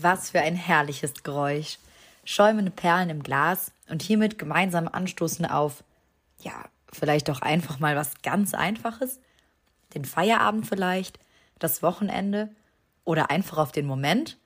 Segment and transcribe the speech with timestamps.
[0.00, 1.78] Was für ein herrliches Geräusch.
[2.24, 5.82] Schäumende Perlen im Glas und hiermit gemeinsam anstoßen auf,
[6.40, 6.52] ja,
[6.92, 9.18] vielleicht doch einfach mal was ganz Einfaches?
[9.94, 11.18] Den Feierabend vielleicht,
[11.58, 12.48] das Wochenende
[13.04, 14.36] oder einfach auf den Moment?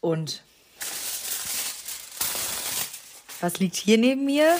[0.00, 0.42] Und
[3.40, 4.56] was liegt hier neben mir?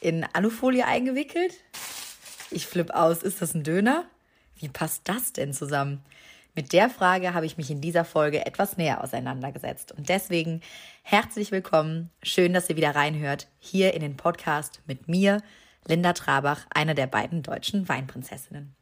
[0.00, 1.54] In Alufolie eingewickelt?
[2.50, 4.04] Ich flipp aus, ist das ein Döner?
[4.56, 6.04] Wie passt das denn zusammen?
[6.54, 9.90] Mit der Frage habe ich mich in dieser Folge etwas näher auseinandergesetzt.
[9.92, 10.60] Und deswegen
[11.02, 12.10] herzlich willkommen.
[12.22, 13.48] Schön, dass ihr wieder reinhört.
[13.58, 15.42] Hier in den Podcast mit mir,
[15.86, 18.74] Linda Trabach, einer der beiden deutschen Weinprinzessinnen.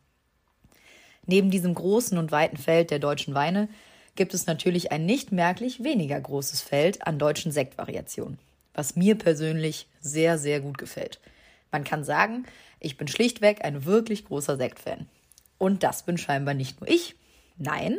[1.26, 3.68] Neben diesem großen und weiten Feld der deutschen Weine
[4.16, 8.38] gibt es natürlich ein nicht merklich weniger großes Feld an deutschen Sektvariationen,
[8.74, 11.20] was mir persönlich sehr, sehr gut gefällt.
[11.70, 12.46] Man kann sagen,
[12.80, 15.06] ich bin schlichtweg ein wirklich großer Sektfan.
[15.56, 17.14] Und das bin scheinbar nicht nur ich,
[17.60, 17.98] Nein,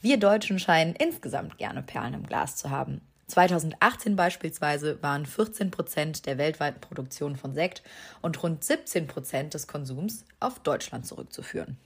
[0.00, 3.02] wir Deutschen scheinen insgesamt gerne Perlen im Glas zu haben.
[3.26, 7.82] 2018 beispielsweise waren 14 Prozent der weltweiten Produktion von Sekt
[8.22, 11.76] und rund 17 Prozent des Konsums auf Deutschland zurückzuführen.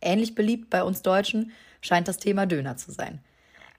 [0.00, 3.20] Ähnlich beliebt bei uns Deutschen scheint das Thema Döner zu sein.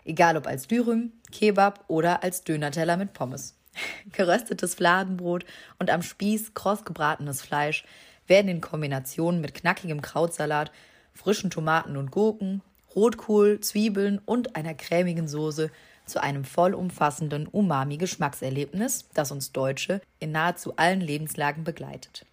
[0.03, 3.55] Egal ob als Dürüm, Kebab oder als Dönerteller mit Pommes.
[4.11, 5.45] Geröstetes Fladenbrot
[5.79, 7.85] und am Spieß kross gebratenes Fleisch
[8.27, 10.71] werden in Kombination mit knackigem Krautsalat
[11.13, 12.61] frischen Tomaten und Gurken,
[12.95, 15.71] Rotkohl, Zwiebeln und einer cremigen Soße
[16.05, 22.25] zu einem vollumfassenden Umami-Geschmackserlebnis, das uns Deutsche in nahezu allen Lebenslagen begleitet.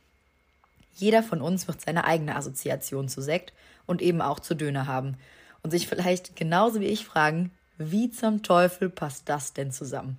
[0.95, 3.53] Jeder von uns wird seine eigene Assoziation zu Sekt
[3.87, 5.17] und eben auch zu Döner haben
[5.63, 10.19] und sich vielleicht genauso wie ich fragen, wie zum Teufel passt das denn zusammen?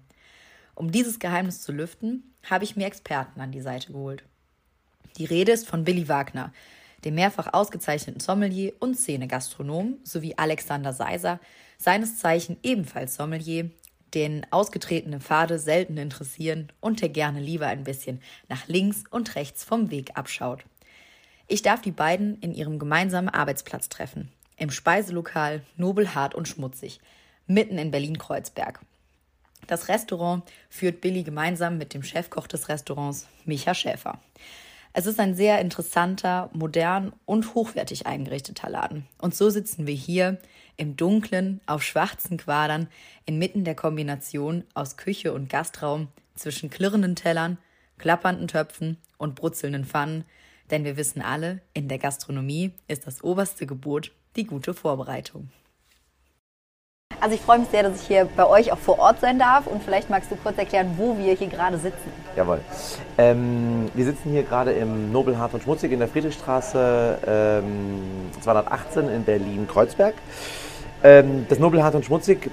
[0.74, 4.24] Um dieses Geheimnis zu lüften, habe ich mir Experten an die Seite geholt.
[5.18, 6.54] Die Rede ist von Billy Wagner,
[7.04, 11.40] dem mehrfach ausgezeichneten Sommelier und Szenegastronom, sowie Alexander Seiser,
[11.78, 13.70] seines Zeichen ebenfalls Sommelier,
[14.14, 19.64] den ausgetretene Pfade selten interessieren und der gerne lieber ein bisschen nach links und rechts
[19.64, 20.66] vom Weg abschaut.
[21.48, 27.00] Ich darf die beiden in ihrem gemeinsamen Arbeitsplatz treffen, im Speiselokal Nobelhart und Schmutzig,
[27.48, 28.80] mitten in Berlin-Kreuzberg.
[29.68, 34.20] Das Restaurant führt Billy gemeinsam mit dem Chefkoch des Restaurants, Micha Schäfer.
[34.94, 39.08] Es ist ein sehr interessanter, modern und hochwertig eingerichteter Laden.
[39.20, 40.38] Und so sitzen wir hier
[40.76, 42.88] im Dunklen auf schwarzen Quadern
[43.26, 47.58] inmitten der Kombination aus Küche und Gastraum zwischen klirrenden Tellern,
[48.00, 50.26] klappernden Töpfen und brutzelnden Pfannen,
[50.72, 55.50] denn wir wissen alle, in der Gastronomie ist das oberste Gebot die gute Vorbereitung.
[57.22, 59.68] Also ich freue mich sehr, dass ich hier bei euch auch vor Ort sein darf
[59.68, 62.12] und vielleicht magst du kurz erklären, wo wir hier gerade sitzen.
[62.36, 62.62] Jawohl.
[63.20, 67.20] Ähm, wir sitzen hier gerade im Nobelhart und Schmutzig in der Friedrichstraße
[67.64, 68.02] ähm,
[68.42, 70.16] 218 in Berlin-Kreuzberg.
[71.04, 72.50] Ähm, das Nobelhart und Schmutzig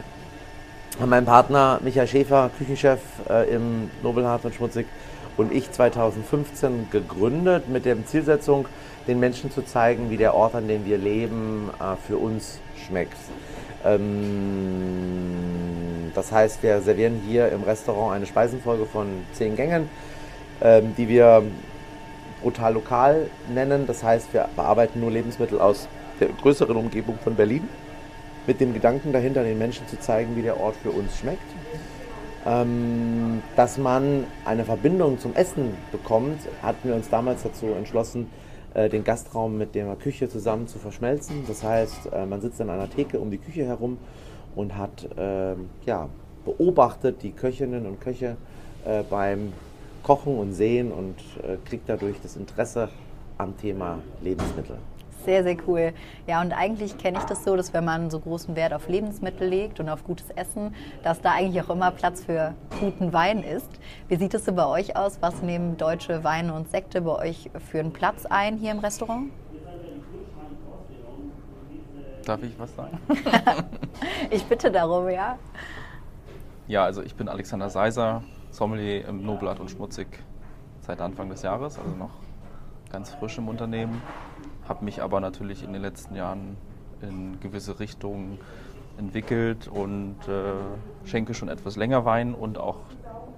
[1.01, 2.99] haben mein Partner Michael Schäfer, Küchenchef
[3.31, 4.87] äh, im Nobelhart und Schmutzig
[5.37, 8.67] und ich 2015 gegründet mit der Zielsetzung,
[9.07, 13.17] den Menschen zu zeigen, wie der Ort, an dem wir leben, äh, für uns schmeckt.
[13.85, 14.11] Ähm,
[16.15, 19.89] das heißt, wir servieren hier im Restaurant eine Speisenfolge von zehn Gängen,
[20.61, 21.45] ähm, die wir
[22.43, 23.87] brutal lokal nennen.
[23.87, 25.87] Das heißt, wir bearbeiten nur Lebensmittel aus
[26.19, 27.69] der größeren Umgebung von Berlin
[28.49, 31.39] mit dem Gedanken dahinter, den Menschen zu zeigen, wie der Ort für uns schmeckt.
[32.47, 38.29] Ähm, dass man eine Verbindung zum Essen bekommt, hatten wir uns damals dazu entschlossen,
[38.73, 41.45] äh, den Gastraum mit der Küche zusammen zu verschmelzen.
[41.47, 43.99] Das heißt, äh, man sitzt in einer Theke um die Küche herum
[44.57, 45.55] und hat äh,
[45.85, 46.09] ja,
[46.47, 48.39] beobachtet die Köchinnen und Köche
[48.87, 49.53] äh, beim
[50.03, 52.89] Kochen und Sehen und äh, kriegt dadurch das Interesse
[53.37, 54.79] am Thema Lebensmittel.
[55.25, 55.93] Sehr, sehr cool.
[56.27, 59.49] Ja, und eigentlich kenne ich das so, dass wenn man so großen Wert auf Lebensmittel
[59.49, 63.69] legt und auf gutes Essen, dass da eigentlich auch immer Platz für guten Wein ist.
[64.09, 65.19] Wie sieht es so bei euch aus?
[65.21, 69.31] Was nehmen deutsche Weine und Sekte bei euch für einen Platz ein hier im Restaurant?
[72.25, 72.99] Darf ich was sagen?
[74.31, 75.39] ich bitte darum, ja.
[76.67, 80.07] Ja, also ich bin Alexander Seiser, Sommelier im Nobelart und Schmutzig
[80.83, 82.11] seit Anfang des Jahres, also noch
[82.91, 84.01] ganz frisch im Unternehmen
[84.69, 86.57] habe mich aber natürlich in den letzten Jahren
[87.01, 88.39] in gewisse Richtungen
[88.99, 92.81] entwickelt und äh, schenke schon etwas länger Wein und auch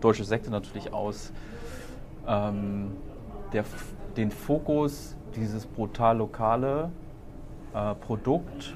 [0.00, 1.32] deutsche Sekte natürlich aus.
[2.27, 2.93] Ähm,
[3.53, 3.65] der,
[4.17, 6.91] den Fokus, dieses brutal lokale
[7.75, 8.75] äh, Produkt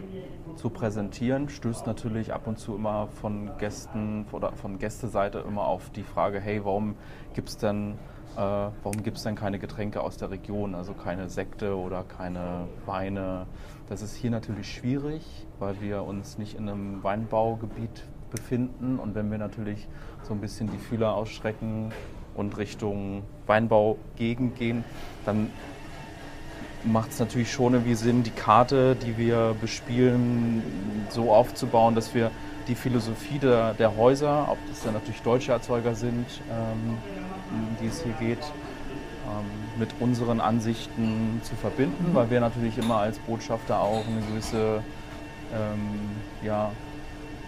[0.57, 5.91] zu präsentieren, stößt natürlich ab und zu immer von Gästen oder von Gästeseite immer auf
[5.91, 6.97] die Frage, hey, warum
[7.35, 7.99] gibt es denn
[8.37, 12.67] äh, warum gibt es denn keine Getränke aus der Region, also keine Sekte oder keine
[12.87, 13.47] Weine?
[13.89, 15.23] Das ist hier natürlich schwierig,
[15.59, 18.99] weil wir uns nicht in einem Weinbaugebiet befinden.
[18.99, 19.87] Und wenn wir natürlich
[20.23, 21.93] so ein bisschen die Fühler ausstrecken
[22.35, 24.85] und Richtung Weinbaugegend gehen,
[25.25, 25.51] dann
[26.85, 30.63] macht es natürlich schon irgendwie Sinn, die Karte, die wir bespielen,
[31.09, 32.31] so aufzubauen, dass wir
[32.69, 36.99] die Philosophie der, der Häuser, ob das dann natürlich deutsche Erzeuger sind, ähm,
[37.55, 38.43] um die es hier geht,
[39.27, 44.83] ähm, mit unseren Ansichten zu verbinden, weil wir natürlich immer als Botschafter auch eine gewisse
[45.53, 46.11] ähm,
[46.43, 46.71] ja,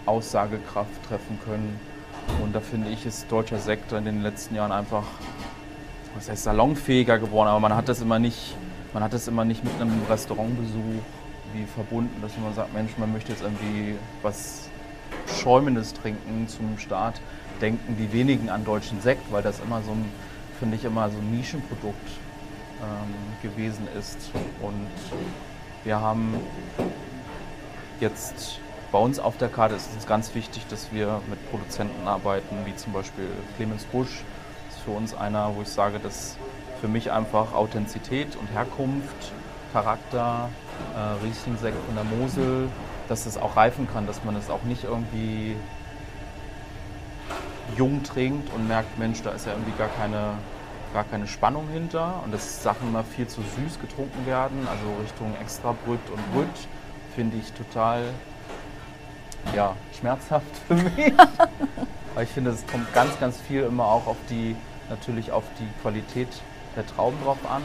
[0.05, 1.79] Aussagekraft treffen können.
[2.43, 5.05] Und da finde ich, ist deutscher Sektor in den letzten Jahren einfach,
[6.15, 8.55] was heißt salonfähiger geworden, aber man hat das immer nicht,
[8.93, 11.03] man hat das immer nicht mit einem Restaurantbesuch
[11.53, 14.69] wie verbunden, dass man sagt, Mensch, man möchte jetzt irgendwie was
[15.41, 17.21] Schäumendes trinken zum Start,
[17.61, 20.05] denken die wenigen an deutschen Sekt, weil das immer so ein,
[20.59, 22.09] finde ich, immer so ein Nischenprodukt
[22.81, 24.17] ähm, gewesen ist.
[24.61, 24.87] Und
[25.83, 26.35] wir haben
[27.99, 28.59] jetzt
[28.91, 32.75] bei uns auf der Karte ist es ganz wichtig, dass wir mit Produzenten arbeiten, wie
[32.75, 33.27] zum Beispiel
[33.57, 34.23] Clemens Busch.
[34.67, 36.37] Das ist für uns einer, wo ich sage, dass
[36.79, 39.33] für mich einfach Authentizität und Herkunft,
[39.73, 40.49] Charakter,
[40.95, 42.69] äh, Riesling-Sekt von der Mosel,
[43.09, 45.55] dass es auch reifen kann, dass man es auch nicht irgendwie
[47.75, 50.33] jung trinkt und merkt, Mensch, da ist ja irgendwie gar keine,
[50.93, 55.35] gar keine Spannung hinter und dass Sachen mal viel zu süß getrunken werden, also Richtung
[55.41, 56.67] extra Brüt und Brüt,
[57.15, 58.03] finde ich total
[59.55, 61.13] ja, schmerzhaft für mich.
[62.13, 64.55] Weil ich finde, es kommt ganz, ganz viel immer auch auf die,
[64.89, 66.29] natürlich auf die Qualität
[66.75, 67.63] der Trauben drauf an.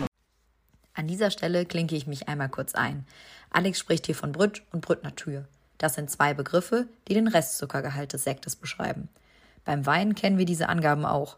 [0.94, 3.06] An dieser Stelle klinke ich mich einmal kurz ein.
[3.50, 5.44] Alex spricht hier von Brüt und Brüt Natur.
[5.78, 9.08] Das sind zwei Begriffe, die den Restzuckergehalt des Sektes beschreiben.
[9.64, 11.36] Beim Wein kennen wir diese Angaben auch.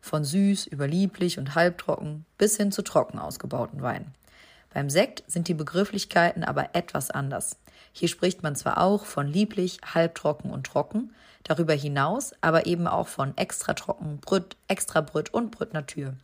[0.00, 4.14] Von süß über lieblich und halbtrocken bis hin zu trocken ausgebauten Weinen.
[4.72, 7.56] Beim Sekt sind die Begrifflichkeiten aber etwas anders.
[7.92, 11.14] Hier spricht man zwar auch von lieblich, halbtrocken und trocken,
[11.44, 16.14] darüber hinaus aber eben auch von extra trocken, Brüt, extra Brüt und Brüt Natur.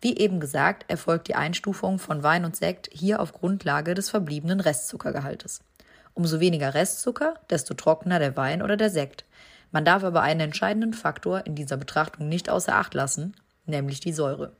[0.00, 4.60] Wie eben gesagt, erfolgt die Einstufung von Wein und Sekt hier auf Grundlage des verbliebenen
[4.60, 5.62] Restzuckergehaltes.
[6.12, 9.24] Umso weniger Restzucker, desto trockener der Wein oder der Sekt.
[9.74, 13.34] Man darf aber einen entscheidenden Faktor in dieser Betrachtung nicht außer Acht lassen,
[13.66, 14.52] nämlich die Säure.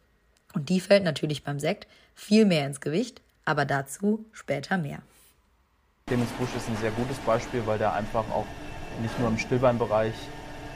[0.54, 4.98] Und die fällt natürlich beim Sekt viel mehr ins Gewicht, aber dazu später mehr.
[6.08, 8.46] Clemens Busch ist ein sehr gutes Beispiel, weil der einfach auch
[9.02, 10.14] nicht nur im Stillweinbereich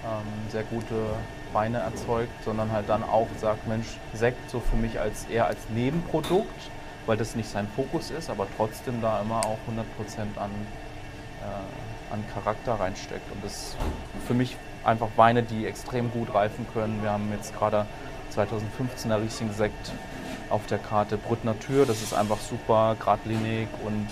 [0.05, 1.17] ähm, sehr gute
[1.52, 5.69] Weine erzeugt, sondern halt dann auch sagt, Mensch, Sekt so für mich als eher als
[5.70, 6.70] Nebenprodukt,
[7.06, 10.52] weil das nicht sein Fokus ist, aber trotzdem da immer auch 100% an
[11.43, 13.31] äh, an Charakter reinsteckt.
[13.32, 13.76] Und das
[14.26, 17.02] für mich einfach Weine, die extrem gut reifen können.
[17.02, 17.87] Wir haben jetzt gerade
[18.34, 19.93] 2015er Riesling Sekt
[20.50, 21.86] auf der Karte Brut Natur.
[21.86, 24.08] Das ist einfach super geradlinig und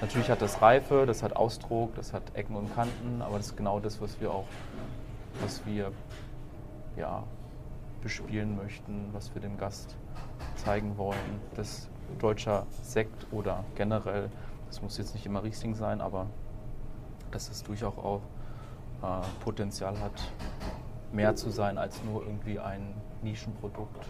[0.00, 3.56] natürlich hat das Reife, das hat Ausdruck, das hat Ecken und Kanten, aber das ist
[3.56, 4.44] genau das, was wir auch,
[5.40, 5.92] was wir
[6.96, 7.24] ja,
[8.02, 9.96] bespielen möchten, was wir dem Gast
[10.56, 11.40] zeigen wollen.
[11.54, 11.88] Das
[12.18, 14.30] deutscher Sekt oder generell,
[14.66, 16.26] das muss jetzt nicht immer Riesling sein, aber
[17.30, 18.20] dass es durchaus auch
[19.02, 20.12] äh, Potenzial hat,
[21.12, 24.06] mehr zu sein als nur irgendwie ein Nischenprodukt.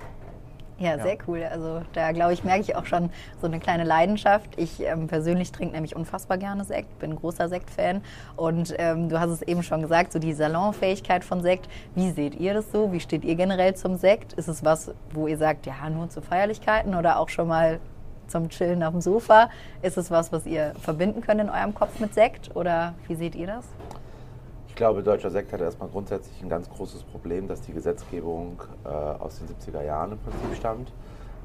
[0.78, 1.42] Ja, ja, sehr cool.
[1.42, 3.10] Also da glaube ich, merke ich auch schon
[3.40, 4.50] so eine kleine Leidenschaft.
[4.56, 8.00] Ich ähm, persönlich trinke nämlich unfassbar gerne Sekt, bin großer Sektfan.
[8.36, 11.68] Und ähm, du hast es eben schon gesagt, so die Salonfähigkeit von Sekt.
[11.96, 12.92] Wie seht ihr das so?
[12.92, 14.34] Wie steht ihr generell zum Sekt?
[14.34, 17.80] Ist es was, wo ihr sagt, ja, nur zu Feierlichkeiten oder auch schon mal
[18.28, 19.50] zum Chillen auf dem Sofa.
[19.82, 23.34] Ist es was, was ihr verbinden könnt in eurem Kopf mit Sekt oder wie seht
[23.34, 23.64] ihr das?
[24.68, 28.88] Ich glaube, deutscher Sekt hat erstmal grundsätzlich ein ganz großes Problem, dass die Gesetzgebung äh,
[28.88, 30.92] aus den 70er Jahren im Prinzip stammt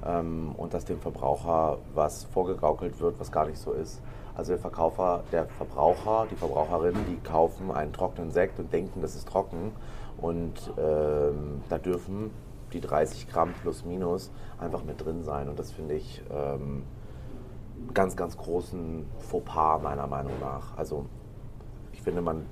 [0.06, 4.02] ähm, und dass dem Verbraucher was vorgegaukelt wird, was gar nicht so ist.
[4.36, 9.16] Also der Verkäufer, der Verbraucher, die Verbraucherinnen, die kaufen einen trockenen Sekt und denken, das
[9.16, 9.72] ist trocken.
[10.18, 12.32] Und ähm, da dürfen
[12.74, 15.50] die 30 Gramm plus minus einfach mit drin sein.
[15.50, 16.84] Und das finde ich ähm,
[17.94, 20.78] ganz, ganz großen Fauxpas meiner Meinung nach.
[20.78, 21.06] Also
[21.92, 22.46] ich finde, man,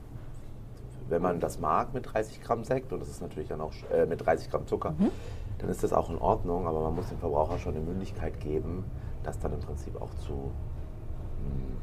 [1.10, 4.06] wenn man das mag mit 30 Gramm Sekt, und das ist natürlich dann auch äh,
[4.06, 5.12] mit 30 Gramm Zucker, mhm.
[5.60, 8.86] dann ist das auch in Ordnung, aber man muss dem Verbraucher schon die Möglichkeit geben,
[9.24, 11.78] das dann im Prinzip auch zu, mh, hm,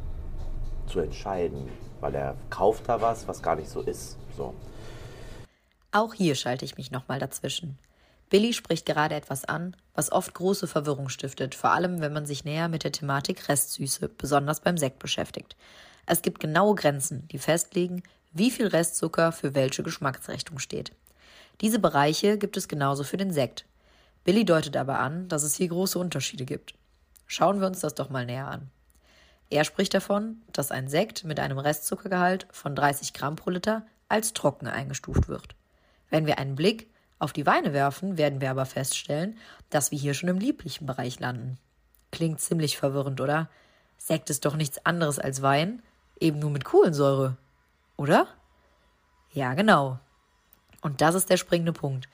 [0.87, 1.69] zu entscheiden,
[2.01, 4.19] weil er kauft da was, was gar nicht so ist.
[4.37, 4.55] So.
[5.93, 7.79] Auch hier schalte ich mich nochmal dazwischen.
[8.31, 12.45] Billy spricht gerade etwas an, was oft große Verwirrung stiftet, vor allem wenn man sich
[12.45, 15.57] näher mit der Thematik Restsüße, besonders beim Sekt, beschäftigt.
[16.05, 20.93] Es gibt genaue Grenzen, die festlegen, wie viel Restzucker für welche Geschmacksrichtung steht.
[21.61, 23.65] Diese Bereiche gibt es genauso für den Sekt.
[24.25, 26.75] Billy deutet aber an, dass es hier große Unterschiede gibt.
[27.27, 28.71] Schauen wir uns das doch mal näher an.
[29.51, 34.35] Er spricht davon, dass ein Sekt mit einem Restzuckergehalt von 30 Gramm pro Liter als
[34.35, 35.55] trocken eingestuft wird.
[36.11, 39.37] Wenn wir einen Blick auf die Weine werfen, werden wir aber feststellen,
[39.71, 41.59] dass wir hier schon im lieblichen Bereich landen.
[42.11, 43.49] Klingt ziemlich verwirrend, oder?
[43.99, 45.83] Sekt ist doch nichts anderes als Wein,
[46.21, 47.37] eben nur mit Kohlensäure.
[47.97, 48.29] Oder?
[49.33, 49.99] Ja, genau.
[50.81, 52.09] Und das ist der springende Punkt.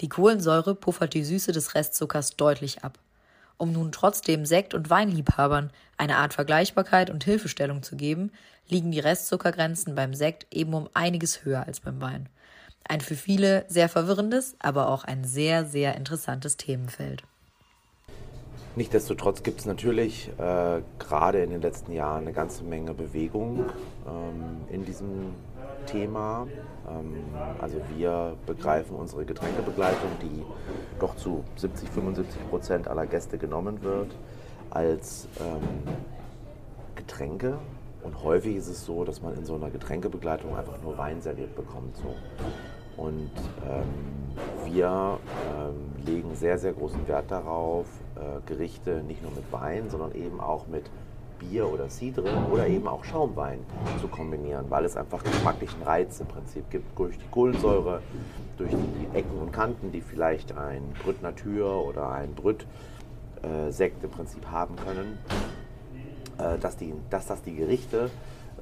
[0.00, 2.98] Die Kohlensäure puffert die Süße des Restzuckers deutlich ab.
[3.56, 8.32] Um nun trotzdem Sekt- und Weinliebhabern eine Art Vergleichbarkeit und Hilfestellung zu geben,
[8.68, 12.28] liegen die Restzuckergrenzen beim Sekt eben um einiges höher als beim Wein.
[12.84, 17.22] Ein für viele sehr verwirrendes, aber auch ein sehr, sehr interessantes Themenfeld.
[18.76, 23.64] Nichtsdestotrotz gibt es natürlich äh, gerade in den letzten Jahren eine ganze Menge Bewegung
[24.06, 25.34] ähm, in diesem
[25.86, 26.46] Thema.
[26.88, 27.24] Ähm,
[27.60, 30.44] also wir begreifen unsere Getränkebegleitung, die
[31.00, 34.14] doch zu 70, 75 Prozent aller Gäste genommen wird,
[34.70, 35.92] als ähm,
[36.94, 37.58] Getränke.
[38.02, 41.54] Und häufig ist es so, dass man in so einer Getränkebegleitung einfach nur Wein serviert
[41.54, 41.96] bekommt.
[41.96, 42.14] So.
[42.96, 43.30] Und
[43.66, 45.18] ähm, wir
[45.56, 50.40] ähm, legen sehr, sehr großen Wert darauf, äh, Gerichte nicht nur mit Wein, sondern eben
[50.40, 50.84] auch mit
[51.38, 53.60] Bier oder Cidre oder eben auch Schaumwein
[54.00, 58.02] zu kombinieren, weil es einfach geschmacklichen Reiz im Prinzip gibt durch die Kohlensäure,
[58.58, 62.66] durch die Ecken und Kanten, die vielleicht ein Brüt Natur oder ein Brüt
[63.42, 65.18] äh, Sekt im Prinzip haben können,
[66.60, 68.10] dass, die, dass das die Gerichte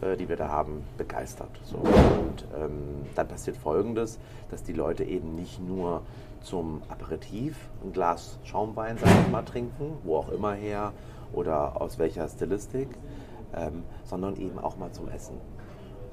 [0.01, 1.51] äh, die wir da haben, begeistert.
[1.65, 1.79] So.
[1.79, 4.19] Und ähm, dann passiert Folgendes,
[4.51, 6.03] dass die Leute eben nicht nur
[6.41, 8.97] zum Aperitif ein Glas Schaumwein,
[9.33, 10.93] mal, trinken, wo auch immer her
[11.33, 12.89] oder aus welcher Stilistik,
[13.57, 15.37] ähm, sondern eben auch mal zum Essen.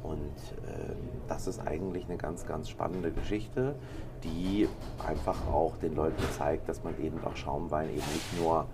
[0.02, 0.36] Und
[0.68, 0.96] äh,
[1.28, 3.76] das ist eigentlich eine ganz, ganz spannende Geschichte,
[4.24, 4.68] die
[5.06, 8.66] einfach auch den Leuten zeigt, dass man eben auch Schaumwein eben nicht nur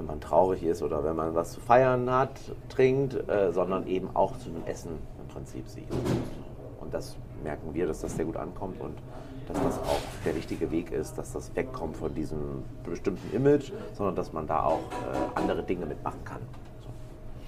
[0.00, 2.30] wenn man traurig ist oder wenn man was zu feiern hat,
[2.70, 5.90] trinkt, äh, sondern eben auch zu einem Essen im Prinzip sieht.
[6.80, 8.96] Und das merken wir, dass das sehr gut ankommt und
[9.46, 14.14] dass das auch der richtige Weg ist, dass das wegkommt von diesem bestimmten Image, sondern
[14.14, 16.40] dass man da auch äh, andere Dinge mitmachen kann.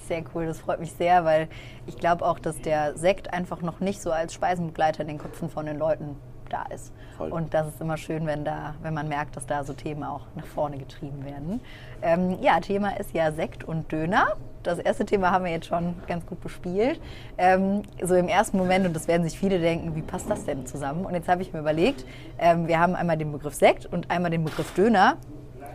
[0.07, 1.49] Sehr cool, das freut mich sehr, weil
[1.87, 5.49] ich glaube auch, dass der Sekt einfach noch nicht so als Speisenbegleiter in den Köpfen
[5.49, 6.17] von den Leuten
[6.53, 6.93] da ist.
[7.17, 7.31] Voll.
[7.31, 10.23] Und das ist immer schön, wenn, da, wenn man merkt, dass da so Themen auch
[10.35, 11.61] nach vorne getrieben werden.
[12.03, 14.37] Ähm, ja, Thema ist ja Sekt und Döner.
[14.63, 17.01] Das erste Thema haben wir jetzt schon ganz gut bespielt.
[17.39, 20.67] Ähm, so im ersten Moment, und das werden sich viele denken, wie passt das denn
[20.67, 21.05] zusammen?
[21.05, 22.05] Und jetzt habe ich mir überlegt,
[22.39, 25.17] ähm, wir haben einmal den Begriff Sekt und einmal den Begriff Döner.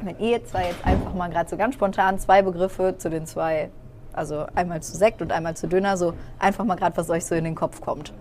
[0.02, 3.26] Wenn ihr jetzt zwar jetzt einfach mal gerade so ganz spontan zwei Begriffe zu den
[3.26, 3.72] zwei,
[4.14, 7.36] also einmal zu Sekt und einmal zu Döner, so einfach mal gerade, was euch so
[7.36, 8.14] in den Kopf kommt.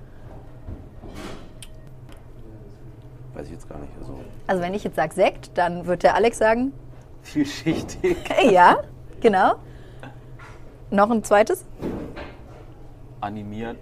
[3.37, 3.93] Weiß ich jetzt gar nicht.
[4.01, 6.73] Also, also wenn ich jetzt sage Sekt, dann wird der Alex sagen?
[7.21, 8.17] Vielschichtig.
[8.51, 8.79] ja,
[9.21, 9.57] genau.
[10.91, 11.67] Noch ein zweites?
[13.21, 13.77] Animiert.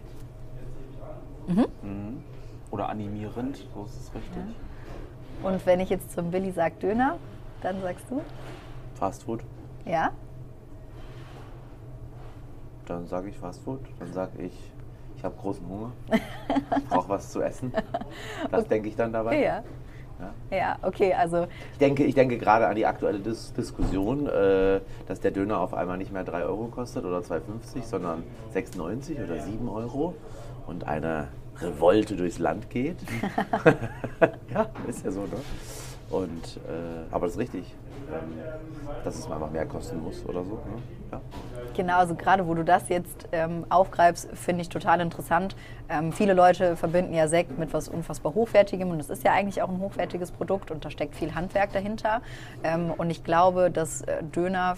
[1.47, 1.67] Mhm.
[1.83, 2.23] mhm.
[2.73, 4.43] Oder animierend, so ist es richtig.
[5.43, 5.49] Ja.
[5.49, 7.19] Und wenn ich jetzt zum Billy sage Döner,
[7.61, 8.23] dann sagst du?
[8.97, 9.45] Fast Food.
[9.85, 10.11] Ja.
[12.87, 13.81] Dann sage ich Fast Food.
[14.01, 14.73] Dann sage ich
[15.25, 15.93] ich habe großen Hunger,
[16.77, 17.73] ich brauche was zu essen.
[18.51, 18.69] Das okay.
[18.69, 19.43] denke ich dann dabei.
[19.43, 19.63] Ja.
[20.51, 20.57] Ja.
[20.57, 21.47] ja, okay, also.
[21.73, 25.73] Ich denke, ich denke gerade an die aktuelle Dis Diskussion, äh, dass der Döner auf
[25.73, 28.23] einmal nicht mehr 3 Euro kostet oder 2,50, sondern
[28.55, 30.15] 6,90 oder 7 Euro
[30.67, 31.29] und eine
[31.59, 32.99] Revolte durchs Land geht.
[34.53, 35.41] ja, ist ja so, ne?
[36.11, 37.75] Und, äh, aber das ist richtig,
[39.05, 40.53] dass es einfach mehr kosten muss oder so.
[40.53, 40.83] Ne?
[41.13, 41.21] Ja.
[41.75, 45.57] Genau, also gerade wo du das jetzt ähm, aufgreifst, finde ich total interessant.
[45.89, 49.61] Ähm, viele Leute verbinden ja Sekt mit was unfassbar Hochwertigem und es ist ja eigentlich
[49.61, 52.23] auch ein hochwertiges Produkt und da steckt viel Handwerk dahinter.
[52.63, 54.77] Ähm, und ich glaube, dass äh, Döner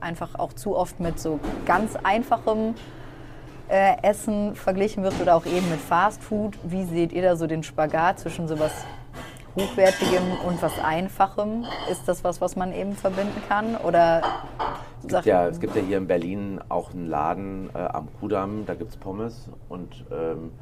[0.00, 2.74] einfach auch zu oft mit so ganz einfachem
[3.68, 6.58] äh, Essen verglichen wird oder auch eben mit Fast Food.
[6.62, 8.72] Wie seht ihr da so den Spagat zwischen sowas
[9.56, 11.64] Hochwertigem und was Einfachem?
[11.90, 13.74] Ist das was, was man eben verbinden kann?
[13.76, 14.22] Oder
[15.02, 18.66] es gibt, ja, es gibt ja hier in Berlin auch einen Laden äh, am Kudamm,
[18.66, 20.52] da gibt es Pommes und, ähm,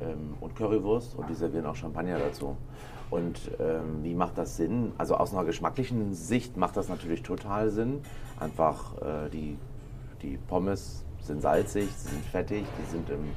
[0.00, 2.56] ähm, und Currywurst und die servieren auch Champagner dazu.
[3.10, 4.92] Und ähm, wie macht das Sinn?
[4.98, 8.02] Also aus einer geschmacklichen Sicht macht das natürlich total Sinn.
[8.38, 9.58] Einfach äh, die,
[10.22, 13.30] die Pommes sind salzig, sie sind fettig, die sind im,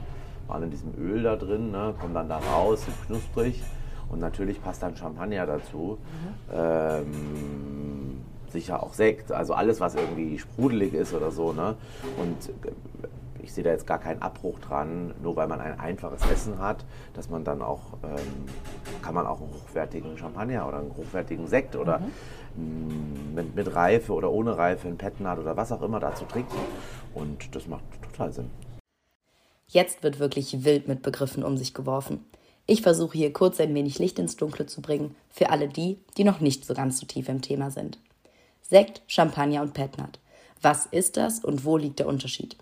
[0.48, 3.64] waren in diesem Öl da drin, ne, kommen dann da raus, sind knusprig.
[4.12, 5.98] Und natürlich passt dann Champagner dazu.
[5.98, 6.54] Mhm.
[6.54, 11.54] Ähm, sicher auch Sekt, also alles, was irgendwie sprudelig ist oder so.
[11.54, 11.76] Ne?
[12.18, 12.72] Und äh,
[13.44, 16.86] ich sehe da jetzt gar keinen Abbruch dran, nur weil man ein einfaches Essen hat,
[17.14, 18.46] dass man dann auch, ähm,
[19.02, 22.02] kann man auch einen hochwertigen Champagner oder einen hochwertigen Sekt oder
[22.56, 23.34] mhm.
[23.34, 26.58] mit, mit, Reife oder ohne Reife, ein Petnat oder was auch immer dazu trinken.
[27.16, 28.50] Und das macht total Sinn.
[29.68, 32.26] Jetzt wird wirklich wild mit Begriffen um sich geworfen.
[32.68, 36.24] Ich versuche hier kurz ein wenig Licht ins Dunkle zu bringen für alle die, die
[36.24, 37.98] noch nicht so ganz so tief im Thema sind.
[38.62, 40.20] Sekt, Champagner und Petnat.
[40.62, 42.56] Was ist das und wo liegt der Unterschied?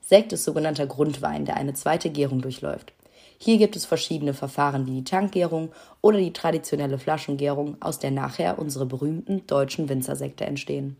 [0.00, 2.92] Sekt ist sogenannter Grundwein, der eine zweite Gärung durchläuft.
[3.38, 5.70] Hier gibt es verschiedene Verfahren wie die Tankgärung
[6.00, 10.96] oder die traditionelle Flaschengärung, aus der nachher unsere berühmten deutschen Winzersekte entstehen.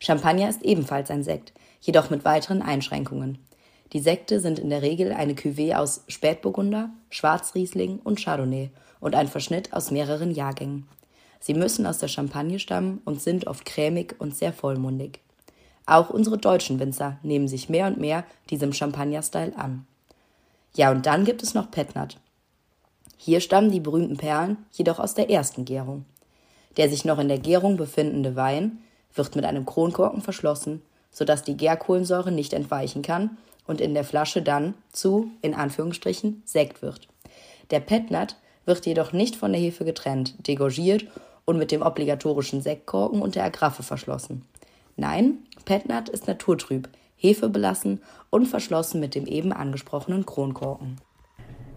[0.00, 3.38] Champagner ist ebenfalls ein Sekt, jedoch mit weiteren Einschränkungen.
[3.92, 9.28] Die Sekte sind in der Regel eine Cuvée aus Spätburgunder, Schwarzriesling und Chardonnay und ein
[9.28, 10.88] Verschnitt aus mehreren Jahrgängen.
[11.40, 15.20] Sie müssen aus der Champagne stammen und sind oft cremig und sehr vollmundig.
[15.86, 19.86] Auch unsere deutschen Winzer nehmen sich mehr und mehr diesem Champagner-Style an.
[20.74, 22.18] Ja, und dann gibt es noch Petnat.
[23.18, 26.04] Hier stammen die berühmten Perlen jedoch aus der ersten Gärung.
[26.76, 28.78] Der sich noch in der Gärung befindende Wein
[29.14, 34.42] wird mit einem Kronkorken verschlossen, sodass die Gärkohlensäure nicht entweichen kann und in der Flasche
[34.42, 37.08] dann zu, in Anführungsstrichen, Sekt wird.
[37.70, 41.06] Der Petnat wird jedoch nicht von der Hefe getrennt, degorgiert
[41.44, 44.44] und mit dem obligatorischen Sektkorken und der Agraffe verschlossen.
[44.96, 50.98] Nein, Petnat ist naturtrüb, hefebelassen und verschlossen mit dem eben angesprochenen Kronkorken.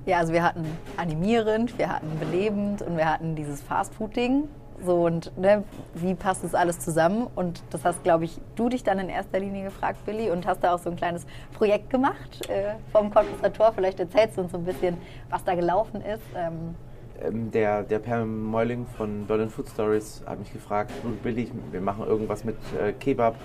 [0.05, 0.65] Ja, also wir hatten
[0.95, 4.47] animierend, wir hatten belebend und wir hatten dieses Fastfood-Ding.
[4.85, 5.63] So und ne,
[5.95, 7.27] wie passt das alles zusammen?
[7.35, 10.63] Und das hast, glaube ich, du dich dann in erster Linie gefragt, Billy, und hast
[10.63, 13.73] da auch so ein kleines Projekt gemacht äh, vom Kondensator.
[13.73, 14.97] Vielleicht erzählst du uns so ein bisschen,
[15.29, 16.21] was da gelaufen ist.
[16.35, 16.75] Ähm,
[17.21, 20.91] ähm der, der Per Meuling von Berlin Food Stories hat mich gefragt,
[21.23, 23.35] Billy, wir machen irgendwas mit äh, Kebab.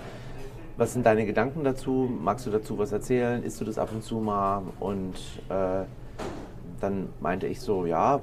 [0.77, 2.11] Was sind deine Gedanken dazu?
[2.21, 3.43] Magst du dazu was erzählen?
[3.43, 4.63] Isst du das ab und zu mal?
[4.79, 5.15] Und
[5.49, 5.83] äh,
[6.79, 8.21] dann meinte ich so, ja,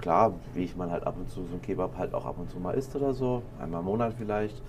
[0.00, 2.50] klar, wie ich man halt ab und zu so ein Kebab halt auch ab und
[2.50, 4.60] zu mal isst oder so, einmal im Monat vielleicht.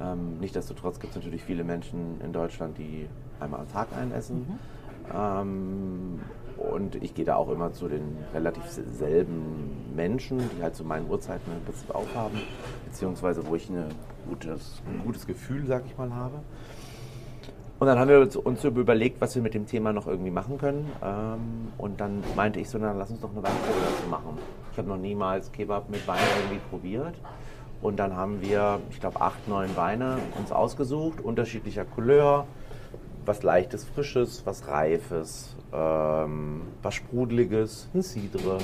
[0.00, 3.08] Ähm, Nichtsdestotrotz gibt es natürlich viele Menschen in Deutschland, die
[3.40, 4.38] einmal am Tag einen essen.
[4.38, 4.58] Mhm.
[5.14, 6.20] Ähm,
[6.56, 11.08] und ich gehe da auch immer zu den relativ selben Menschen, die halt zu meinen
[11.08, 12.40] Uhrzeiten im Prinzip aufhaben,
[12.86, 13.88] beziehungsweise wo ich eine
[14.28, 16.40] gutes, ein gutes Gefühl, sag ich mal, habe.
[17.78, 20.90] Und dann haben wir uns überlegt, was wir mit dem Thema noch irgendwie machen können.
[21.02, 24.38] Ähm, und dann meinte ich so, dann lass uns doch eine Weinprobe dazu machen.
[24.72, 27.14] Ich habe noch niemals Kebab mit Wein irgendwie probiert.
[27.82, 32.46] Und dann haben wir, ich glaube, acht, neun Weine uns ausgesucht, unterschiedlicher Couleur.
[33.26, 38.58] Was leichtes, frisches, was reifes, ähm, was sprudeliges, ein Cidre,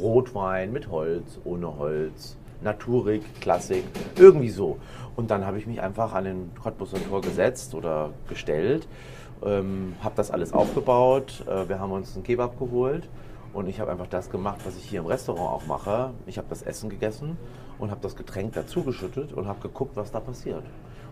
[0.00, 3.84] Rotwein mit Holz, ohne Holz, Naturik, Klassik,
[4.16, 4.78] irgendwie so.
[5.16, 8.88] Und dann habe ich mich einfach an den Cottbuser Tor gesetzt oder gestellt,
[9.44, 11.44] ähm, habe das alles aufgebaut.
[11.46, 13.08] Äh, wir haben uns einen Kebab geholt
[13.52, 16.10] und ich habe einfach das gemacht, was ich hier im Restaurant auch mache.
[16.26, 17.36] Ich habe das Essen gegessen
[17.78, 20.62] und habe das Getränk dazugeschüttet und habe geguckt, was da passiert.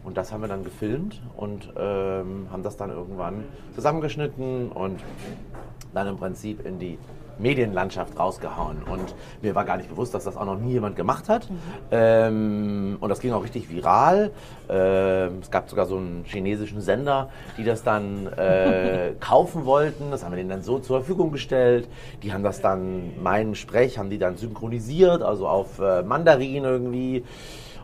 [0.02, 5.00] Und das haben wir dann gefilmt und ähm, haben das dann irgendwann zusammengeschnitten und
[5.92, 6.98] dann im Prinzip in die
[7.40, 8.82] Medienlandschaft rausgehauen.
[8.82, 11.50] Und mir war gar nicht bewusst, dass das auch noch nie jemand gemacht hat.
[11.50, 11.56] Mhm.
[11.90, 14.30] Ähm, und das ging auch richtig viral.
[14.68, 20.10] Ähm, es gab sogar so einen chinesischen Sender, die das dann äh, kaufen wollten.
[20.10, 21.88] Das haben wir denen dann so zur Verfügung gestellt.
[22.22, 27.24] Die haben das dann, meinen Sprech, haben die dann synchronisiert, also auf äh, Mandarin irgendwie.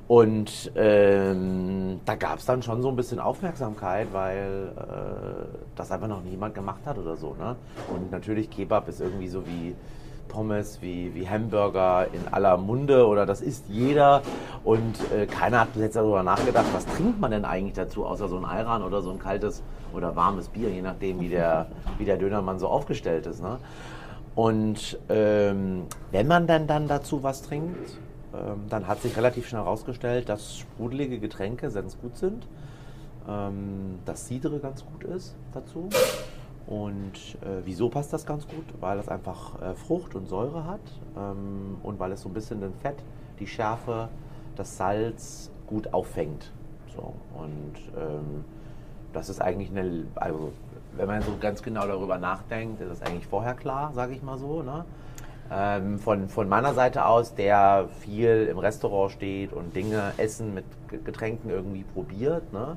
[0.08, 6.06] Und ähm, da gab es dann schon so ein bisschen Aufmerksamkeit, weil äh, das einfach
[6.06, 7.34] noch niemand gemacht hat oder so.
[7.34, 7.56] Ne?
[7.92, 9.74] Und natürlich Kebab ist irgendwie so wie
[10.28, 14.22] Pommes, wie, wie Hamburger in aller Munde oder das isst jeder.
[14.62, 18.28] Und äh, keiner hat bis jetzt darüber nachgedacht, was trinkt man denn eigentlich dazu, außer
[18.28, 21.66] so ein Ayran oder so ein kaltes oder warmes Bier, je nachdem, wie der,
[21.98, 23.42] wie der Dönermann so aufgestellt ist.
[23.42, 23.58] Ne?
[24.36, 27.98] Und ähm, wenn man dann, dann dazu was trinkt,
[28.68, 32.46] dann hat sich relativ schnell herausgestellt, dass sprudelige Getränke ganz gut sind,
[33.28, 35.88] ähm, dass Cidre ganz gut ist dazu.
[36.66, 38.64] Und äh, wieso passt das ganz gut?
[38.80, 40.80] Weil es einfach äh, Frucht und Säure hat
[41.16, 42.96] ähm, und weil es so ein bisschen den Fett,
[43.38, 44.08] die Schärfe,
[44.56, 46.50] das Salz gut auffängt.
[46.94, 47.14] So.
[47.34, 48.44] Und ähm,
[49.12, 50.52] das ist eigentlich eine, also
[50.96, 54.38] wenn man so ganz genau darüber nachdenkt, ist das eigentlich vorher klar, sage ich mal
[54.38, 54.62] so.
[54.62, 54.84] Ne?
[55.50, 60.64] Ähm, von, von meiner Seite aus, der viel im Restaurant steht und Dinge, Essen mit
[61.04, 62.52] Getränken irgendwie probiert.
[62.52, 62.76] Ne?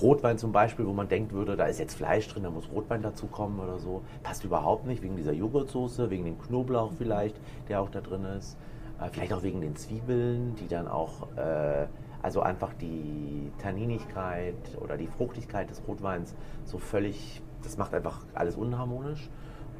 [0.00, 3.02] Rotwein zum Beispiel, wo man denkt würde, da ist jetzt Fleisch drin, da muss Rotwein
[3.02, 4.02] dazu kommen oder so.
[4.22, 7.36] Passt überhaupt nicht, wegen dieser Joghurtsoße, wegen dem Knoblauch vielleicht,
[7.68, 8.56] der auch da drin ist.
[9.00, 11.86] Äh, vielleicht auch wegen den Zwiebeln, die dann auch, äh,
[12.22, 18.56] also einfach die Tanninigkeit oder die Fruchtigkeit des Rotweins so völlig, das macht einfach alles
[18.56, 19.28] unharmonisch.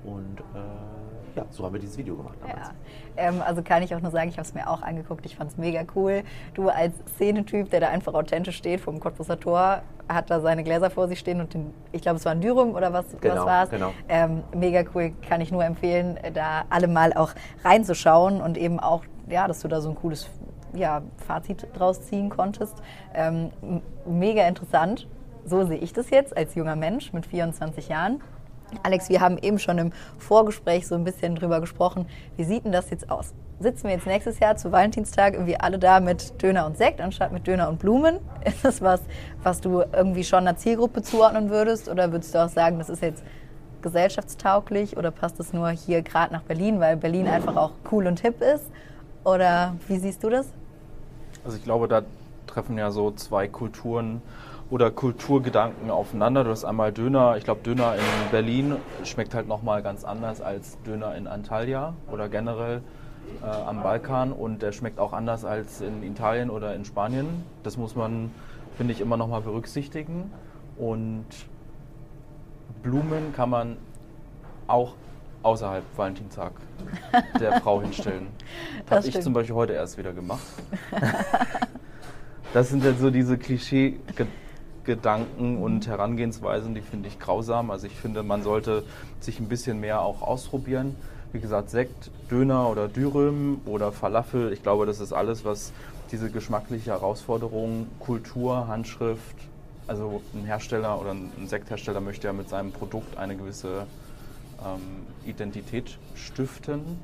[0.04, 2.68] Und äh, ja, so haben wir dieses Video gemacht damals.
[2.68, 2.74] Ja.
[3.16, 5.24] Ähm, also kann ich auch nur sagen, ich habe es mir auch angeguckt.
[5.24, 6.22] Ich fand es mega cool.
[6.54, 10.90] Du als Szenetyp, der da einfach authentisch steht vom Cottbusser Tor, hat da seine Gläser
[10.90, 13.46] vor sich stehen und den, ich glaube, es war ein Dürüm oder was, Genau, was
[13.46, 13.70] war es?
[13.70, 13.92] genau.
[14.08, 17.32] Ähm, mega cool, kann ich nur empfehlen, da alle mal auch
[17.64, 20.28] reinzuschauen und eben auch, ja, dass du da so ein cooles
[20.74, 22.82] ja, Fazit draus ziehen konntest.
[23.14, 23.50] Ähm,
[24.06, 25.06] mega interessant.
[25.44, 28.20] So sehe ich das jetzt als junger Mensch mit 24 Jahren.
[28.82, 32.06] Alex, wir haben eben schon im Vorgespräch so ein bisschen drüber gesprochen.
[32.36, 33.32] Wie sieht denn das jetzt aus?
[33.60, 37.32] Sitzen wir jetzt nächstes Jahr zu Valentinstag irgendwie alle da mit Döner und Sekt anstatt
[37.32, 38.18] mit Döner und Blumen?
[38.44, 39.00] Ist das was,
[39.42, 41.88] was du irgendwie schon einer Zielgruppe zuordnen würdest?
[41.88, 43.22] Oder würdest du auch sagen, das ist jetzt
[43.82, 48.20] gesellschaftstauglich oder passt es nur hier gerade nach Berlin, weil Berlin einfach auch cool und
[48.20, 48.64] hip ist?
[49.24, 50.48] Oder wie siehst du das?
[51.44, 52.02] Also ich glaube, da
[52.46, 54.22] treffen ja so zwei Kulturen
[54.72, 56.44] oder Kulturgedanken aufeinander.
[56.44, 57.36] Du hast einmal Döner.
[57.36, 62.30] Ich glaube, Döner in Berlin schmeckt halt nochmal ganz anders als Döner in Antalya oder
[62.30, 62.80] generell
[63.42, 64.32] äh, am Balkan.
[64.32, 67.44] Und der schmeckt auch anders als in Italien oder in Spanien.
[67.62, 68.30] Das muss man,
[68.78, 70.32] finde ich, immer nochmal berücksichtigen.
[70.78, 71.26] Und
[72.82, 73.76] Blumen kann man
[74.68, 74.94] auch
[75.42, 76.52] außerhalb Valentinstag
[77.38, 78.28] der Frau hinstellen.
[78.86, 79.24] Das Habe ich stimmt.
[79.24, 80.40] zum Beispiel heute erst wieder gemacht.
[82.54, 84.42] Das sind jetzt so diese Klischee-Gedanken
[85.60, 87.70] und Herangehensweisen, die finde ich grausam.
[87.70, 88.82] Also ich finde, man sollte
[89.20, 90.96] sich ein bisschen mehr auch ausprobieren.
[91.32, 94.52] Wie gesagt, Sekt, Döner oder Dürüm oder Falafel.
[94.52, 95.72] Ich glaube, das ist alles, was
[96.10, 99.36] diese geschmackliche Herausforderung, Kultur, Handschrift,
[99.86, 103.86] also ein Hersteller oder ein Sekthersteller möchte ja mit seinem Produkt eine gewisse
[104.64, 106.98] ähm, Identität stiften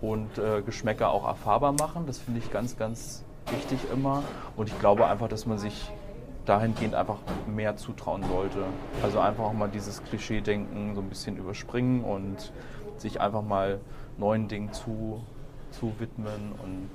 [0.00, 2.04] und äh, Geschmäcker auch erfahrbar machen.
[2.06, 4.22] Das finde ich ganz, ganz wichtig immer.
[4.56, 5.90] Und ich glaube einfach, dass man sich
[6.44, 8.64] dahingehend einfach mehr zutrauen sollte.
[9.02, 12.52] Also einfach auch mal dieses Klischee-Denken so ein bisschen überspringen und
[12.98, 13.80] sich einfach mal
[14.18, 15.22] neuen Dingen zu,
[15.70, 16.90] zu widmen und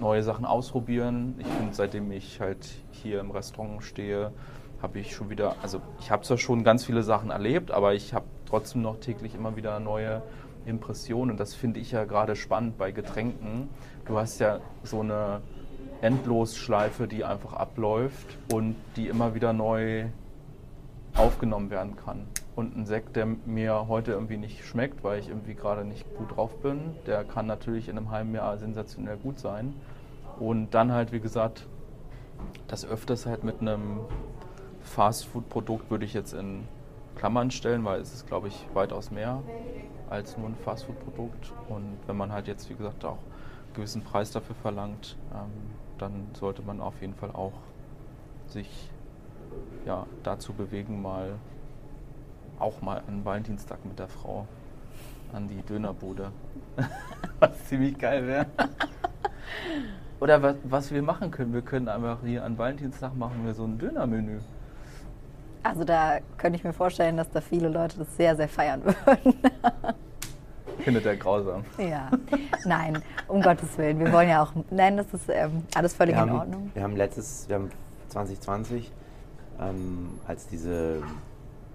[0.00, 1.34] neue Sachen ausprobieren.
[1.38, 4.32] Ich finde, seitdem ich halt hier im Restaurant stehe,
[4.80, 8.14] habe ich schon wieder, also ich habe zwar schon ganz viele Sachen erlebt, aber ich
[8.14, 10.22] habe trotzdem noch täglich immer wieder neue
[10.66, 11.32] Impressionen.
[11.32, 13.68] Und das finde ich ja gerade spannend bei Getränken.
[14.04, 15.40] Du hast ja so eine
[16.00, 20.06] Endlosschleife, die einfach abläuft und die immer wieder neu
[21.14, 22.26] aufgenommen werden kann.
[22.54, 26.36] Und ein Sekt, der mir heute irgendwie nicht schmeckt, weil ich irgendwie gerade nicht gut
[26.36, 29.74] drauf bin, der kann natürlich in einem halben Jahr sensationell gut sein.
[30.38, 31.66] Und dann halt, wie gesagt,
[32.68, 34.00] das öfters halt mit einem
[34.82, 36.66] Fastfood-Produkt würde ich jetzt in
[37.16, 39.42] Klammern stellen, weil es ist, glaube ich, weitaus mehr
[40.08, 41.52] als nur ein Fastfood-Produkt.
[41.68, 45.50] Und wenn man halt jetzt, wie gesagt, auch einen gewissen Preis dafür verlangt, ähm,
[45.98, 47.52] dann sollte man auf jeden Fall auch
[48.46, 48.90] sich
[49.86, 51.34] ja, dazu bewegen, mal
[52.58, 54.46] auch mal an Valentinstag mit der Frau
[55.32, 56.32] an die Dönerbude.
[57.40, 58.46] was ziemlich geil wäre.
[60.20, 63.64] Oder was, was wir machen können, wir können einfach hier an Valentinstag machen wir so
[63.64, 64.40] ein Dönermenü.
[65.62, 69.34] Also da könnte ich mir vorstellen, dass da viele Leute das sehr, sehr feiern würden.
[70.84, 71.64] Findet er grausam.
[71.78, 72.10] ja,
[72.64, 73.98] nein, um Gottes Willen.
[73.98, 76.70] Wir wollen ja auch, nein, das ist ähm, alles völlig wir in haben, Ordnung.
[76.74, 77.70] Wir haben letztes, wir haben
[78.08, 78.92] 2020,
[79.60, 81.02] ähm, als diese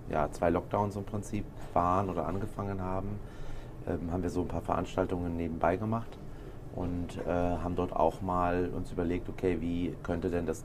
[0.10, 3.20] ja, zwei Lockdowns im Prinzip waren oder angefangen haben,
[3.88, 6.18] ähm, haben wir so ein paar Veranstaltungen nebenbei gemacht
[6.76, 10.64] und äh, haben dort auch mal uns überlegt, okay, wie könnte denn das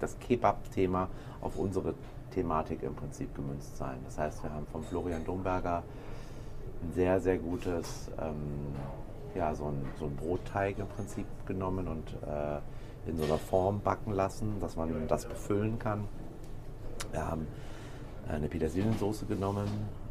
[0.00, 1.08] das Kebab-Thema
[1.40, 1.94] auf unsere
[2.30, 3.98] Thematik im Prinzip gemünzt sein.
[4.04, 5.82] Das heißt, wir haben von Florian Domberger
[6.82, 8.74] ein sehr, sehr gutes, ähm,
[9.34, 12.58] ja, so ein, so ein Brotteig im Prinzip genommen und äh,
[13.08, 16.06] in so einer Form backen lassen, dass man das befüllen kann.
[17.12, 17.46] Wir haben
[18.28, 19.68] eine Petersiliensoße genommen,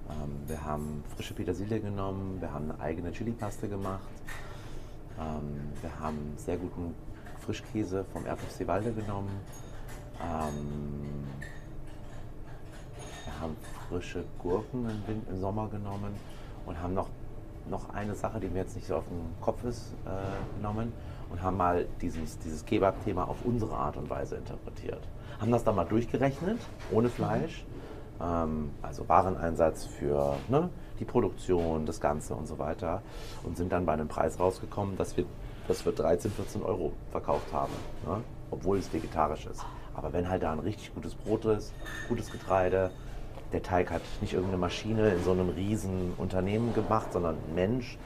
[0.09, 4.09] ähm, wir haben frische Petersilie genommen, wir haben eine eigene Chili-Paste gemacht,
[5.19, 6.95] ähm, wir haben sehr guten
[7.39, 9.29] Frischkäse vom Erdhof Seewalde genommen,
[10.21, 11.23] ähm,
[13.25, 13.55] wir haben
[13.87, 16.13] frische Gurken im Sommer genommen
[16.65, 17.09] und haben noch,
[17.69, 20.93] noch eine Sache, die mir jetzt nicht so auf dem Kopf ist, äh, genommen
[21.29, 25.01] und haben mal dieses, dieses Kebab-Thema auf unsere Art und Weise interpretiert.
[25.39, 26.59] Haben das dann mal durchgerechnet,
[26.91, 27.65] ohne Fleisch,
[28.21, 30.69] ähm, also Wareneinsatz für ne,
[30.99, 33.01] die Produktion, das Ganze und so weiter
[33.43, 35.25] und sind dann bei einem Preis rausgekommen, dass wir
[35.67, 37.73] das für 13, 14 Euro verkauft haben,
[38.05, 39.63] ne, obwohl es vegetarisch ist.
[39.93, 41.73] Aber wenn halt da ein richtig gutes Brot ist,
[42.07, 42.91] gutes Getreide,
[43.51, 47.97] der Teig hat nicht irgendeine Maschine in so einem riesen Unternehmen gemacht, sondern ein Mensch.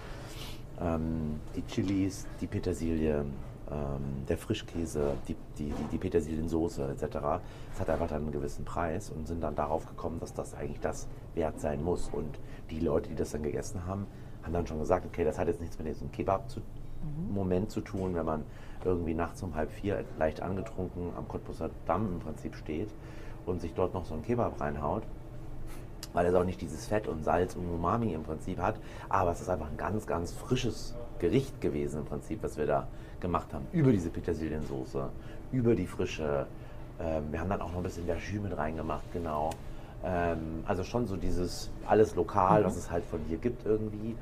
[0.79, 3.23] Ähm, die Chilis, die Petersilie, äh,
[3.71, 7.13] ähm, der Frischkäse, die, die, die, die Petersiliensoße etc.
[7.13, 10.79] Das hat einfach dann einen gewissen Preis und sind dann darauf gekommen, dass das eigentlich
[10.79, 12.09] das wert sein muss.
[12.11, 14.07] Und die Leute, die das dann gegessen haben,
[14.43, 16.61] haben dann schon gesagt, okay, das hat jetzt nichts mit diesem Kebab zu
[17.33, 18.45] Moment zu tun, wenn man
[18.85, 22.89] irgendwie nachts um halb vier leicht angetrunken am Cottbusser Damm im Prinzip steht
[23.45, 25.03] und sich dort noch so ein Kebab reinhaut,
[26.13, 28.75] weil es auch nicht dieses Fett und Salz und Umami im Prinzip hat,
[29.09, 32.87] aber es ist einfach ein ganz, ganz frisches Gericht gewesen im Prinzip, was wir da
[33.19, 35.09] gemacht haben, über diese Petersiliensoße,
[35.51, 36.45] über die frische,
[36.99, 39.51] ähm, wir haben dann auch noch ein bisschen der Jus mit reingemacht, genau.
[40.03, 44.15] Ähm, also schon so dieses alles lokal, was es halt von hier gibt irgendwie.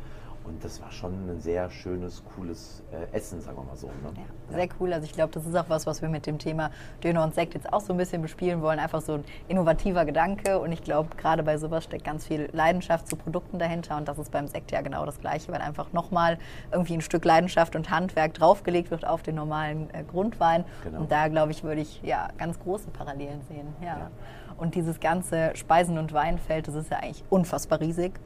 [0.43, 3.87] Und das war schon ein sehr schönes, cooles äh, Essen, sagen wir mal so.
[3.87, 3.93] Ne?
[4.15, 4.91] Ja, sehr cool.
[4.91, 6.71] Also ich glaube, das ist auch was, was wir mit dem Thema
[7.03, 8.79] Döner und Sekt jetzt auch so ein bisschen bespielen wollen.
[8.79, 10.59] Einfach so ein innovativer Gedanke.
[10.59, 13.97] Und ich glaube, gerade bei sowas steckt ganz viel Leidenschaft zu Produkten dahinter.
[13.97, 16.37] Und das ist beim Sekt ja genau das Gleiche, weil einfach nochmal
[16.71, 20.65] irgendwie ein Stück Leidenschaft und Handwerk draufgelegt wird auf den normalen äh, Grundwein.
[20.83, 21.01] Genau.
[21.01, 23.67] Und da, glaube ich, würde ich ja ganz große Parallelen sehen.
[23.81, 23.97] Ja.
[23.97, 24.11] Ja.
[24.57, 28.19] Und dieses ganze Speisen- und Weinfeld, das ist ja eigentlich unfassbar riesig.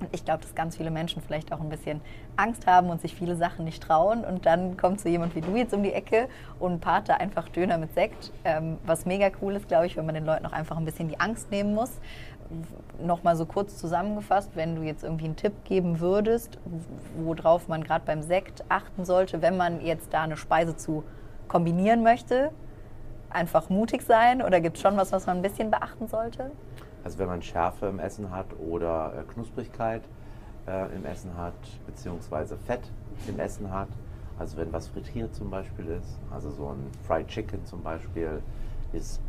[0.00, 2.00] Und ich glaube, dass ganz viele Menschen vielleicht auch ein bisschen
[2.36, 4.24] Angst haben und sich viele Sachen nicht trauen.
[4.24, 7.78] Und dann kommt so jemand wie du jetzt um die Ecke und da einfach Döner
[7.78, 8.32] mit Sekt.
[8.44, 11.08] Ähm, was mega cool ist, glaube ich, wenn man den Leuten auch einfach ein bisschen
[11.08, 12.00] die Angst nehmen muss.
[13.00, 16.58] Nochmal so kurz zusammengefasst, wenn du jetzt irgendwie einen Tipp geben würdest,
[17.16, 21.04] worauf man gerade beim Sekt achten sollte, wenn man jetzt da eine Speise zu
[21.46, 22.50] kombinieren möchte,
[23.28, 26.50] einfach mutig sein oder gibt es schon was, was man ein bisschen beachten sollte?
[27.04, 30.02] Also wenn man Schärfe im Essen hat oder äh, Knusprigkeit
[30.66, 31.54] äh, im Essen hat,
[31.86, 32.82] beziehungsweise Fett
[33.26, 33.88] im Essen hat,
[34.38, 38.42] also wenn was frittiert zum Beispiel ist, also so ein Fried Chicken zum Beispiel
[38.92, 39.20] ist,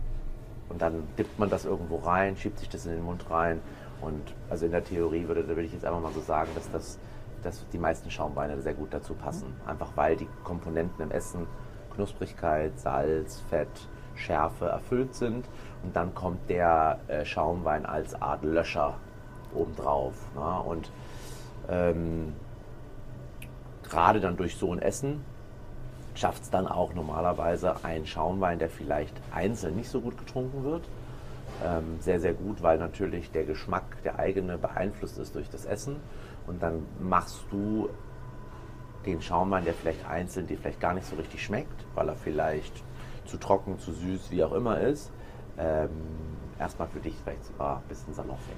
[0.69, 3.59] und dann dippt man das irgendwo rein, schiebt sich das in den Mund rein
[3.99, 6.71] und also in der Theorie würde, da würde ich jetzt einfach mal so sagen, dass
[6.71, 6.97] das
[7.43, 9.53] dass die meisten Schaumweine sehr gut dazu passen.
[9.65, 11.47] Einfach weil die Komponenten im Essen,
[11.95, 13.67] Knusprigkeit, Salz, Fett,
[14.15, 15.45] Schärfe erfüllt sind.
[15.83, 18.97] Und dann kommt der äh, Schaumwein als Art Löscher
[19.53, 20.13] obendrauf.
[20.35, 20.61] Ne?
[20.61, 20.91] Und
[21.69, 22.33] ähm,
[23.83, 25.23] gerade dann durch so ein Essen
[26.13, 30.83] schafft es dann auch normalerweise ein Schaumwein, der vielleicht einzeln nicht so gut getrunken wird.
[31.63, 35.97] Ähm, sehr, sehr gut, weil natürlich der Geschmack, der eigene, beeinflusst ist durch das Essen.
[36.47, 37.89] Und dann machst du
[39.05, 42.83] den Schaumwein, der vielleicht einzeln dir vielleicht gar nicht so richtig schmeckt, weil er vielleicht
[43.25, 45.11] zu trocken, zu süß, wie auch immer ist,
[45.61, 45.89] ähm,
[46.59, 48.57] erstmal für dich vielleicht sogar ein bisschen salonfähig.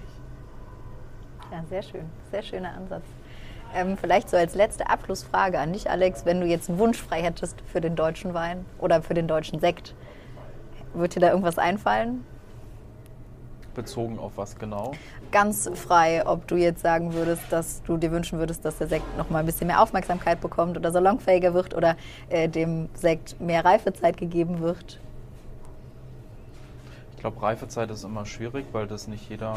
[1.51, 2.09] Ja, sehr schön.
[2.31, 3.03] Sehr schöner Ansatz.
[3.75, 7.21] Ähm, vielleicht so als letzte Abschlussfrage an dich, Alex, wenn du jetzt einen Wunsch frei
[7.21, 9.95] hättest für den deutschen Wein oder für den deutschen Sekt,
[10.93, 12.23] würde dir da irgendwas einfallen?
[13.73, 14.91] Bezogen auf was genau?
[15.31, 19.17] Ganz frei, ob du jetzt sagen würdest, dass du dir wünschen würdest, dass der Sekt
[19.17, 21.95] noch mal ein bisschen mehr Aufmerksamkeit bekommt oder salonfähiger wird oder
[22.29, 24.99] äh, dem Sekt mehr Reifezeit gegeben wird.
[27.23, 29.55] Ich glaube, Reifezeit ist immer schwierig, weil das nicht jeder,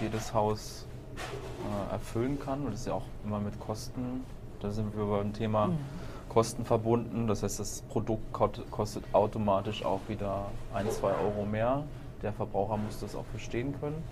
[0.00, 0.86] jedes Haus
[1.18, 2.60] äh, erfüllen kann.
[2.60, 4.24] Und das ist ja auch immer mit Kosten.
[4.60, 5.68] Da sind wir beim Thema
[6.30, 7.26] Kosten verbunden.
[7.26, 11.82] Das heißt, das Produkt kostet automatisch auch wieder ein, zwei Euro mehr.
[12.22, 14.02] Der Verbraucher muss das auch verstehen können.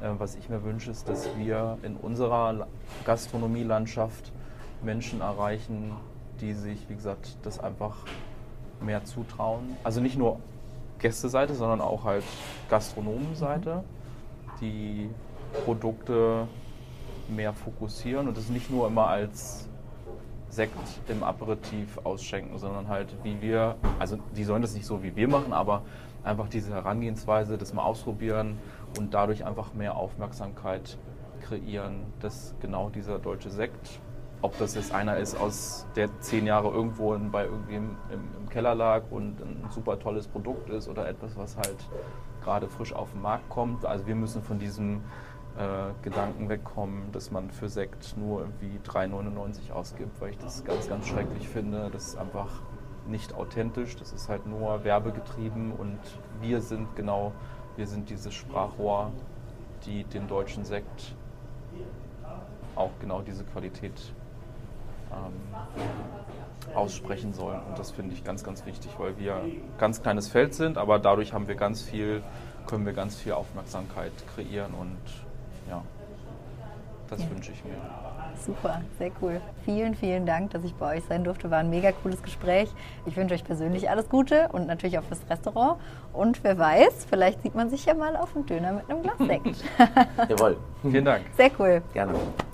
[0.00, 2.66] Äh, was ich mir wünsche, ist, dass wir in unserer La-
[3.04, 4.32] Gastronomielandschaft
[4.82, 5.92] Menschen erreichen,
[6.40, 7.94] die sich, wie gesagt, das einfach
[8.80, 9.76] mehr zutrauen.
[9.84, 10.40] Also nicht nur
[11.02, 12.24] Gästeseite, sondern auch halt
[12.70, 13.84] Gastronomenseite,
[14.60, 15.10] die
[15.64, 16.46] Produkte
[17.28, 19.68] mehr fokussieren und es nicht nur immer als
[20.48, 25.14] Sekt im Aperitif ausschenken, sondern halt wie wir, also die sollen das nicht so wie
[25.16, 25.82] wir machen, aber
[26.24, 28.58] einfach diese Herangehensweise, das mal ausprobieren
[28.98, 30.98] und dadurch einfach mehr Aufmerksamkeit
[31.42, 34.00] kreieren, dass genau dieser deutsche Sekt,
[34.42, 38.48] ob das jetzt einer ist aus der zehn Jahre irgendwo in, bei irgendwem im, im
[38.48, 41.76] Keller lag und ein super tolles Produkt ist oder etwas, was halt
[42.42, 43.86] gerade frisch auf den Markt kommt.
[43.86, 45.02] Also wir müssen von diesem
[45.56, 50.88] äh, Gedanken wegkommen, dass man für Sekt nur irgendwie 3,99 ausgibt, weil ich das ganz,
[50.88, 51.88] ganz schrecklich finde.
[51.92, 52.48] Das ist einfach
[53.06, 55.98] nicht authentisch, das ist halt nur werbegetrieben und
[56.40, 57.32] wir sind genau,
[57.76, 59.10] wir sind dieses Sprachrohr,
[59.86, 61.14] die den deutschen Sekt
[62.76, 64.14] auch genau diese Qualität
[65.12, 67.60] ähm, aussprechen sollen.
[67.68, 70.98] Und das finde ich ganz, ganz wichtig, weil wir ein ganz kleines Feld sind, aber
[70.98, 72.22] dadurch haben wir ganz viel,
[72.66, 74.96] können wir ganz viel Aufmerksamkeit kreieren und
[75.68, 75.82] ja,
[77.10, 77.30] das Ja.
[77.30, 77.74] wünsche ich mir.
[78.46, 79.40] Super, sehr cool.
[79.64, 81.50] Vielen, vielen Dank, dass ich bei euch sein durfte.
[81.50, 82.68] War ein mega cooles Gespräch.
[83.04, 85.78] Ich wünsche euch persönlich alles Gute und natürlich auch fürs Restaurant.
[86.14, 89.18] Und wer weiß, vielleicht sieht man sich ja mal auf dem Döner mit einem Glas
[89.18, 89.64] Sekt.
[90.30, 91.24] Jawohl, Vielen Dank.
[91.36, 91.82] Sehr cool.
[91.92, 92.14] gerne.